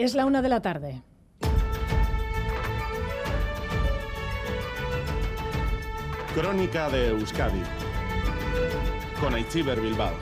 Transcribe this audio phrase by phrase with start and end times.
[0.00, 1.02] Es la una de la tarde.
[6.34, 7.60] Crónica de Euskadi
[9.20, 10.14] con Aichiber Bilbao.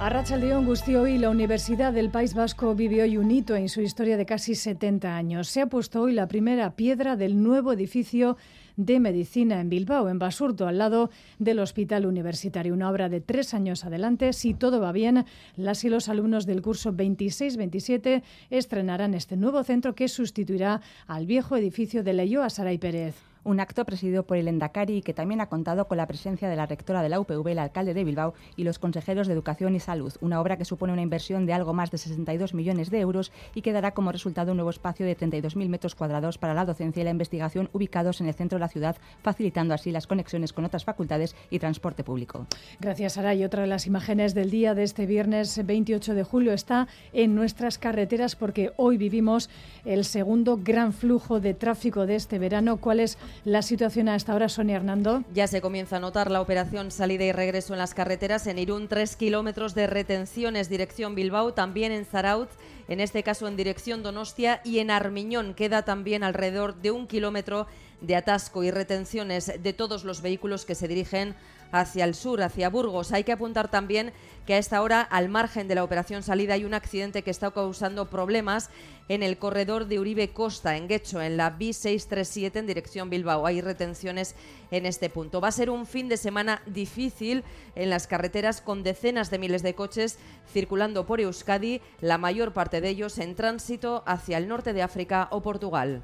[0.00, 4.18] Arrachaldeón Gustio y la Universidad del País Vasco vive hoy un hito en su historia
[4.18, 5.48] de casi 70 años.
[5.48, 8.36] Se ha puesto hoy la primera piedra del nuevo edificio
[8.76, 12.74] de Medicina en Bilbao, en Basurto, al lado del Hospital Universitario.
[12.74, 14.32] Una obra de tres años adelante.
[14.32, 15.24] Si todo va bien,
[15.56, 21.56] las y los alumnos del curso 26-27 estrenarán este nuevo centro que sustituirá al viejo
[21.56, 25.48] edificio de Leyoa Saray Pérez un acto presidido por el Endacari y que también ha
[25.48, 28.64] contado con la presencia de la rectora de la UPV, el alcalde de Bilbao y
[28.64, 30.12] los consejeros de Educación y Salud.
[30.20, 33.62] Una obra que supone una inversión de algo más de 62 millones de euros y
[33.62, 37.04] que dará como resultado un nuevo espacio de 32.000 metros cuadrados para la docencia y
[37.04, 40.84] la investigación ubicados en el centro de la ciudad, facilitando así las conexiones con otras
[40.84, 42.46] facultades y transporte público.
[42.80, 43.34] Gracias, Sara.
[43.34, 47.36] Y otra de las imágenes del día de este viernes 28 de julio está en
[47.36, 49.50] nuestras carreteras porque hoy vivimos
[49.84, 52.78] el segundo gran flujo de tráfico de este verano.
[52.78, 55.24] ¿Cuál es la situación a esta hora, Sonia Hernando.
[55.32, 58.46] Ya se comienza a notar la operación salida y regreso en las carreteras.
[58.46, 62.50] En Irún, tres kilómetros de retenciones dirección Bilbao, también en Zarautz,
[62.88, 67.66] en este caso en dirección Donostia, y en Armiñón queda también alrededor de un kilómetro
[68.00, 71.34] de atasco y retenciones de todos los vehículos que se dirigen
[71.72, 73.12] hacia el sur, hacia Burgos.
[73.12, 74.12] Hay que apuntar también
[74.46, 77.50] que a esta hora, al margen de la operación salida, hay un accidente que está
[77.50, 78.70] causando problemas
[79.08, 83.46] en el corredor de Uribe Costa, en Guecho, en la B637 en dirección Bilbao.
[83.46, 84.34] Hay retenciones
[84.70, 85.40] en este punto.
[85.40, 87.44] Va a ser un fin de semana difícil
[87.74, 90.18] en las carreteras con decenas de miles de coches
[90.52, 95.28] circulando por Euskadi, la mayor parte de ellos en tránsito hacia el norte de África
[95.30, 96.02] o Portugal.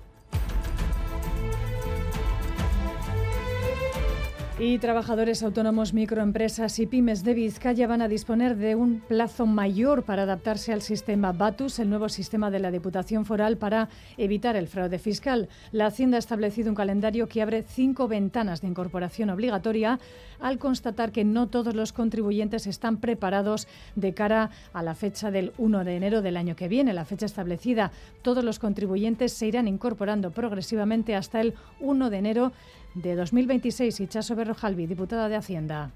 [4.65, 10.05] Y trabajadores autónomos, microempresas y pymes de Vizcaya van a disponer de un plazo mayor
[10.05, 14.69] para adaptarse al sistema BATUS, el nuevo sistema de la Diputación Foral para evitar el
[14.69, 15.49] fraude fiscal.
[15.73, 19.99] La Hacienda ha establecido un calendario que abre cinco ventanas de incorporación obligatoria
[20.39, 25.53] al constatar que no todos los contribuyentes están preparados de cara a la fecha del
[25.59, 27.91] 1 de enero del año que viene, la fecha establecida.
[28.23, 32.53] Todos los contribuyentes se irán incorporando progresivamente hasta el 1 de enero
[32.95, 34.01] de 2026.
[34.01, 35.91] Ichaso Berrojalvi, diputada de Hacienda.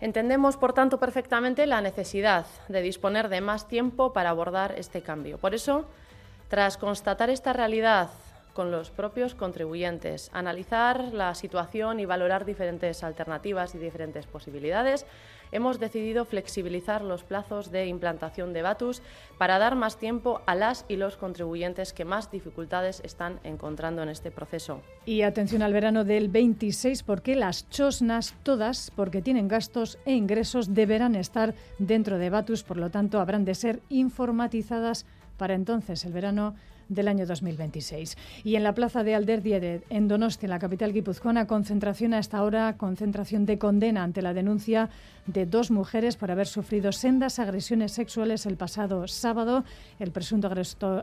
[0.00, 5.38] Entendemos, por tanto, perfectamente la necesidad de disponer de más tiempo para abordar este cambio.
[5.38, 5.86] Por eso,
[6.48, 8.10] tras constatar esta realidad
[8.58, 15.06] con los propios contribuyentes, analizar la situación y valorar diferentes alternativas y diferentes posibilidades,
[15.52, 19.00] hemos decidido flexibilizar los plazos de implantación de Batus
[19.38, 24.08] para dar más tiempo a las y los contribuyentes que más dificultades están encontrando en
[24.08, 24.82] este proceso.
[25.06, 30.74] Y atención al verano del 26 porque las chosnas todas, porque tienen gastos e ingresos,
[30.74, 35.06] deberán estar dentro de Batus, por lo tanto habrán de ser informatizadas
[35.38, 36.54] para entonces el verano
[36.88, 38.16] del año 2026.
[38.44, 42.42] Y en la plaza de Alderdiede, en Donosti, en la capital guipuzcoana, concentración a esta
[42.42, 44.90] hora, concentración de condena ante la denuncia
[45.26, 49.64] de dos mujeres por haber sufrido sendas agresiones sexuales el pasado sábado.
[49.98, 50.50] El presunto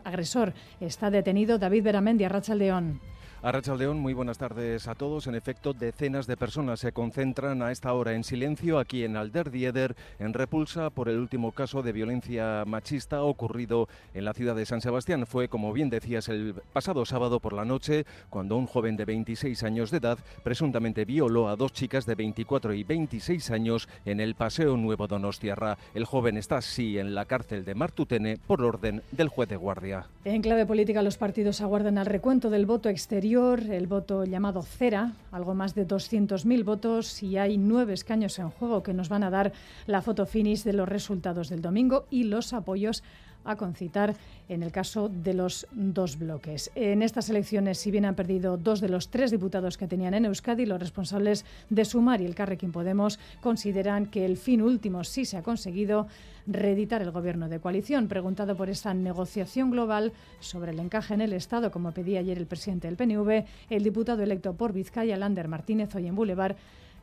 [0.03, 1.57] agresor está detenido.
[1.57, 2.99] David Beramendi, Arracha León.
[3.45, 5.27] Arrachaldeón, muy buenas tardes a todos.
[5.27, 9.95] En efecto, decenas de personas se concentran a esta hora en silencio aquí en Alderdieder,
[10.17, 14.81] en repulsa por el último caso de violencia machista ocurrido en la ciudad de San
[14.81, 15.27] Sebastián.
[15.27, 19.61] Fue, como bien decías, el pasado sábado por la noche, cuando un joven de 26
[19.61, 24.33] años de edad presuntamente violó a dos chicas de 24 y 26 años en el
[24.33, 25.77] Paseo Nuevo Donostiarra.
[25.93, 30.07] El joven está así en la cárcel de Martutene por orden del juez de guardia.
[30.23, 35.11] En clave política, los partidos aguardan al recuento del voto exterior el voto llamado Cera,
[35.33, 39.29] algo más de 200.000 votos y hay nueve escaños en juego que nos van a
[39.29, 39.51] dar
[39.87, 43.03] la foto finish de los resultados del domingo y los apoyos
[43.45, 44.15] a concitar
[44.49, 46.71] en el caso de los dos bloques.
[46.75, 50.25] En estas elecciones, si bien han perdido dos de los tres diputados que tenían en
[50.25, 55.25] Euskadi, los responsables de Sumar y el Carrequín Podemos consideran que el fin último sí
[55.25, 56.07] se ha conseguido
[56.47, 58.07] reeditar el gobierno de coalición.
[58.07, 62.45] Preguntado por esa negociación global sobre el encaje en el Estado, como pedía ayer el
[62.45, 66.55] presidente del PNV, el diputado electo por Vizcaya, Lander Martínez, hoy en Boulevard,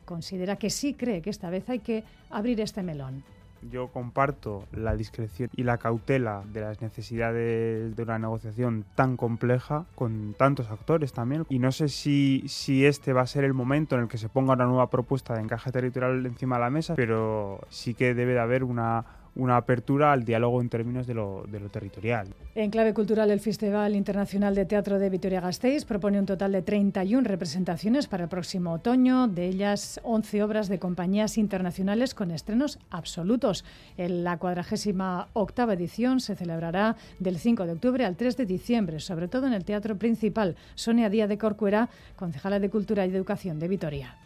[0.05, 3.23] considera que sí cree que esta vez hay que abrir este melón.
[3.71, 9.85] Yo comparto la discreción y la cautela de las necesidades de una negociación tan compleja
[9.95, 11.45] con tantos actores también.
[11.49, 14.29] Y no sé si, si este va a ser el momento en el que se
[14.29, 18.33] ponga una nueva propuesta de encaje territorial encima de la mesa, pero sí que debe
[18.33, 22.27] de haber una, una apertura al diálogo en términos de lo, de territorial.
[22.55, 27.27] En clave cultural, el Festival Internacional de Teatro de Vitoria-Gasteiz propone un total de 31
[27.27, 33.65] representaciones para el próximo otoño, de ellas 11 obras de compañías internacionales con estrenos absolutos.
[33.97, 38.99] En la 48 octava edición se celebrará del 5 de octubre al 3 de diciembre,
[38.99, 40.55] sobre todo en el Teatro Principal.
[40.75, 44.17] Sonia Díaz de Corcuera, concejala de Cultura y Educación de Vitoria.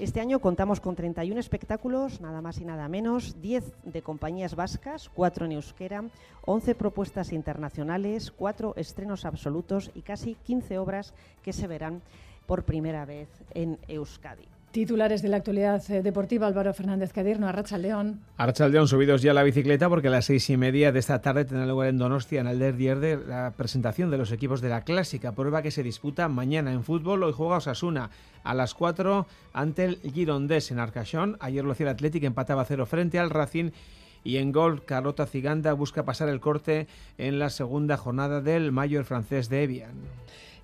[0.00, 5.08] Este año contamos con 31 espectáculos, nada más y nada menos, 10 de compañías vascas,
[5.14, 6.02] 4 en euskera,
[6.46, 11.14] 11 propuestas internacionales, 4 estrenos absolutos y casi 15 obras
[11.44, 12.02] que se verán
[12.46, 14.53] por primera vez en Euskadi.
[14.74, 18.18] Titulares de la actualidad eh, deportiva, Álvaro Fernández Cadirno, Arracha León.
[18.36, 21.22] Arracha León, subidos ya a la bicicleta porque a las seis y media de esta
[21.22, 24.80] tarde tendrá lugar en Donostia, en Alder Dierde, la presentación de los equipos de la
[24.80, 27.22] clásica, prueba que se disputa mañana en fútbol.
[27.22, 28.10] Hoy juega Osasuna
[28.42, 31.36] a las 4 ante el Girondés en Arcachón.
[31.38, 33.70] Ayer lo hacía el Athletic, empataba cero frente al Racing.
[34.24, 36.88] Y en gol, Carlota Ciganda busca pasar el corte
[37.18, 39.94] en la segunda jornada del Mayor francés de Evian.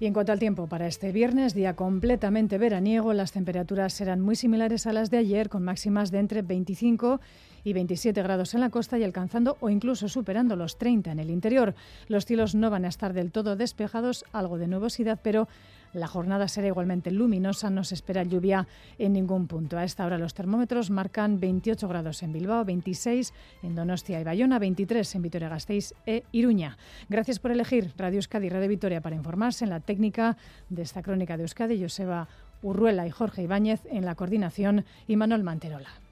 [0.00, 4.34] Y en cuanto al tiempo, para este viernes, día completamente veraniego, las temperaturas serán muy
[4.34, 7.20] similares a las de ayer, con máximas de entre 25
[7.64, 11.28] y 27 grados en la costa y alcanzando o incluso superando los 30 en el
[11.28, 11.74] interior.
[12.08, 15.48] Los cielos no van a estar del todo despejados, algo de nubosidad, pero
[15.92, 18.66] la jornada será igualmente luminosa, no se espera lluvia
[18.98, 19.78] en ningún punto.
[19.78, 23.32] A esta hora los termómetros marcan 28 grados en Bilbao, 26
[23.62, 26.76] en Donostia y Bayona, 23 en Vitoria-Gasteiz e Iruña.
[27.08, 30.36] Gracias por elegir Radio Euskadi y Radio Vitoria para informarse en la técnica
[30.68, 31.80] de esta crónica de Euskadi.
[31.80, 32.28] Joseba
[32.62, 36.09] Urruela y Jorge Ibáñez en la coordinación y Manuel Manterola.